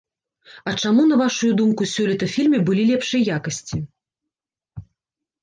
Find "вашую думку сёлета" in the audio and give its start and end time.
1.21-2.25